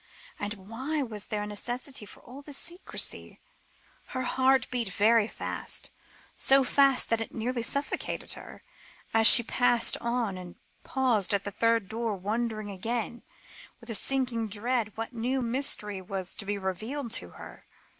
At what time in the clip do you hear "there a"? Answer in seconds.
1.27-1.45